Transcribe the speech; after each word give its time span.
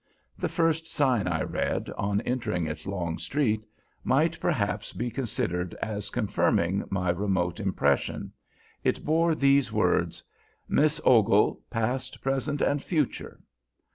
The 0.35 0.49
first 0.49 0.87
sign 0.87 1.27
I 1.27 1.43
read, 1.43 1.91
on 1.91 2.21
entering 2.21 2.65
its 2.65 2.87
long 2.87 3.19
street, 3.19 3.63
might 4.03 4.39
perhaps 4.39 4.93
be 4.93 5.11
considered 5.11 5.75
as 5.75 6.09
confirming 6.09 6.85
my 6.89 7.11
remote 7.11 7.59
impression. 7.59 8.31
It 8.83 9.05
bore 9.05 9.35
these 9.35 9.71
words: 9.71 10.23
"Miss 10.67 10.99
Ogle, 11.05 11.61
Past, 11.69 12.19
Present, 12.19 12.61
and 12.63 12.81
Future." 12.83 13.41